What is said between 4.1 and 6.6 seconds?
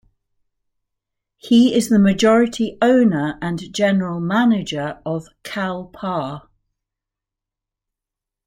manager of KalPa.